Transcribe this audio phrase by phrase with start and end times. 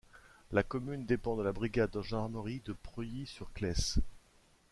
[0.51, 4.01] La commune dépend de la brigade de gendarmerie de Preuilly sur Claise.